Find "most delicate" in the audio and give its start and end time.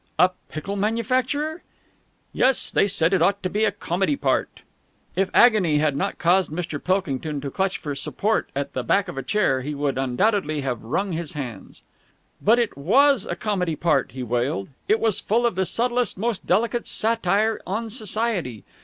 16.17-16.87